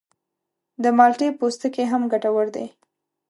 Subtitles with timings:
[0.83, 2.65] د مالټې پوستکی هم ګټور دی.